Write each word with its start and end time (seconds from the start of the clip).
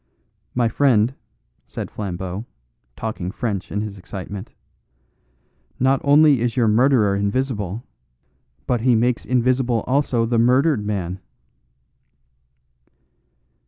"My 0.55 0.67
friend," 0.67 1.13
said 1.67 1.91
Flambeau, 1.91 2.45
talking 2.95 3.29
French 3.29 3.71
in 3.71 3.81
his 3.81 3.99
excitement, 3.99 4.49
"not 5.79 6.01
only 6.03 6.41
is 6.41 6.57
your 6.57 6.67
murderer 6.67 7.15
invisible, 7.15 7.83
but 8.65 8.81
he 8.81 8.95
makes 8.95 9.25
invisible 9.25 9.81
also 9.85 10.25
the 10.25 10.39
murdered 10.39 10.83
man." 10.83 11.19